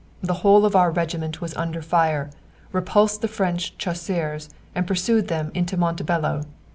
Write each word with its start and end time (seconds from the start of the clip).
The 0.23 0.33
whole 0.41 0.65
of 0.65 0.75
our 0.75 0.89
regiment 0.89 1.41
was 1.41 1.55
under 1.55 1.79
fire, 1.79 2.31
repulsed 2.71 3.21
the 3.21 3.27
French 3.27 3.77
chasseurs 3.77 4.49
and 4.73 4.87
pursued 4.87 5.27
them 5.27 5.51
into 5.53 5.77
Montebello. 5.77 6.45